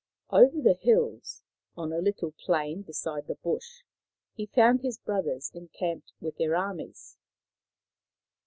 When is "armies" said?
6.55-7.17